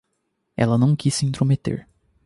Ela 0.57 0.79
não 0.79 0.95
quis 0.95 1.13
se 1.13 1.27
intrometer. 1.27 1.87